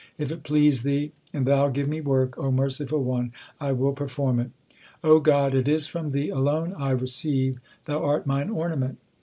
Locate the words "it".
0.31-0.41, 4.39-4.49, 5.53-5.67